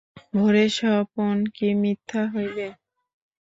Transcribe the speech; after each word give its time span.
ভোরের 0.33 0.69
স্বপন 0.77 1.35
কি 1.55 1.67
মিথ্যা 1.81 2.21
হইবে। 2.33 2.67